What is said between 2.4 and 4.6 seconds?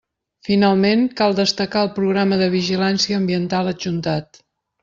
de vigilància ambiental adjuntat.